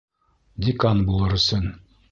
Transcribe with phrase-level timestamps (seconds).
[0.67, 1.73] Декан булыр өсөн!